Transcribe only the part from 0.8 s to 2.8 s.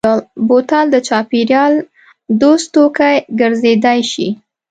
د چاپېریال دوست